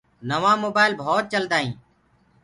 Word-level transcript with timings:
نوآ 0.29 0.51
مونآئيل 0.61 0.93
بوت 0.99 1.25
چلدآ 1.33 1.57
هينٚ 1.63 1.75